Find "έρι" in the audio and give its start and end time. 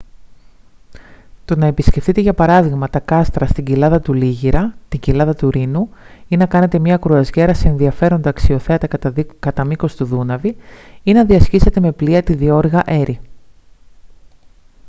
12.85-13.19